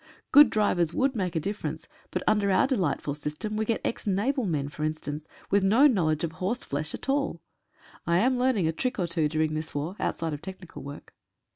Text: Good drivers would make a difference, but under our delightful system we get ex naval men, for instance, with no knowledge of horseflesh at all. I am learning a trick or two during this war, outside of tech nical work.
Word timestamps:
Good 0.31 0.49
drivers 0.49 0.95
would 0.95 1.15
make 1.15 1.35
a 1.35 1.39
difference, 1.39 1.87
but 2.09 2.23
under 2.25 2.49
our 2.51 2.65
delightful 2.65 3.13
system 3.13 3.55
we 3.55 3.65
get 3.65 3.81
ex 3.85 4.07
naval 4.07 4.47
men, 4.47 4.67
for 4.67 4.83
instance, 4.83 5.27
with 5.51 5.63
no 5.63 5.85
knowledge 5.85 6.23
of 6.23 6.31
horseflesh 6.31 6.95
at 6.95 7.07
all. 7.07 7.39
I 8.07 8.17
am 8.17 8.39
learning 8.39 8.67
a 8.67 8.71
trick 8.71 8.97
or 8.97 9.05
two 9.05 9.29
during 9.29 9.53
this 9.53 9.75
war, 9.75 9.95
outside 9.99 10.33
of 10.33 10.41
tech 10.41 10.57
nical 10.57 10.81
work. 10.81 11.13